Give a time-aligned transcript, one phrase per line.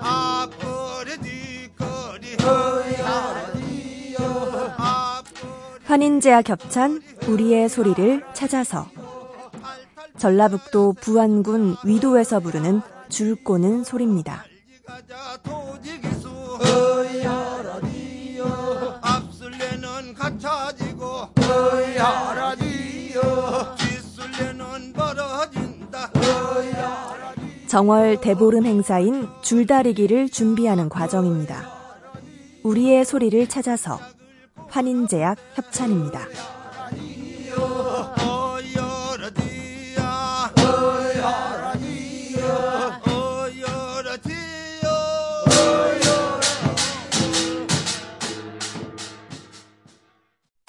[0.00, 2.36] 앞거리디 거리.
[5.84, 8.90] 환인제와 겹찬 우리의 소리를 찾아서
[10.18, 14.44] 전라북도 부안군 위도에서 부르는 줄 꼬는 소리입니다.
[20.18, 21.28] 갖춰지고.
[21.40, 23.20] 어여러디요.
[23.78, 25.67] 뒷술래는 벌어진다
[27.68, 31.70] 정월 대보름 행사인 줄다리기를 준비하는 과정입니다.
[32.62, 34.00] 우리의 소리를 찾아서
[34.68, 36.20] 환인제약 협찬입니다.